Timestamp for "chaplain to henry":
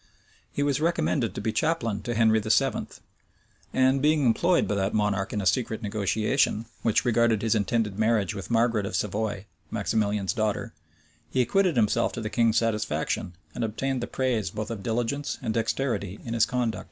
1.53-2.39